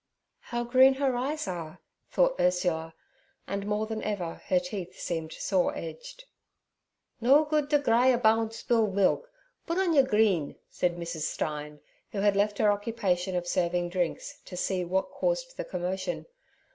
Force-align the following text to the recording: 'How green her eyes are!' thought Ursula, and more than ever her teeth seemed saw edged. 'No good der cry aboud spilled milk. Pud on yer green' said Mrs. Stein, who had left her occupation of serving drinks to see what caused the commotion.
'How 0.39 0.63
green 0.63 0.95
her 0.95 1.15
eyes 1.15 1.47
are!' 1.47 1.79
thought 2.09 2.35
Ursula, 2.41 2.95
and 3.45 3.67
more 3.67 3.85
than 3.85 4.01
ever 4.01 4.41
her 4.47 4.59
teeth 4.59 4.97
seemed 4.99 5.31
saw 5.31 5.69
edged. 5.69 6.25
'No 7.19 7.45
good 7.45 7.69
der 7.69 7.83
cry 7.83 8.07
aboud 8.07 8.51
spilled 8.51 8.95
milk. 8.95 9.29
Pud 9.67 9.77
on 9.77 9.93
yer 9.93 10.01
green' 10.01 10.55
said 10.71 10.97
Mrs. 10.97 11.27
Stein, 11.31 11.81
who 12.13 12.21
had 12.21 12.35
left 12.35 12.57
her 12.57 12.71
occupation 12.71 13.35
of 13.35 13.45
serving 13.45 13.89
drinks 13.89 14.39
to 14.45 14.57
see 14.57 14.83
what 14.83 15.11
caused 15.11 15.55
the 15.55 15.63
commotion. 15.63 16.25